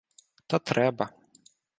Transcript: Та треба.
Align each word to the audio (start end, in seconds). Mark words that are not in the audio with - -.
Та 0.47 0.59
треба. 0.59 1.09